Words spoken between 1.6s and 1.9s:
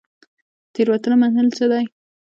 دي؟